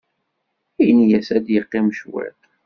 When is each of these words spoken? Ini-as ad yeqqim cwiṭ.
Ini-as 0.89 1.27
ad 1.37 1.47
yeqqim 1.49 1.87
cwiṭ. 1.97 2.39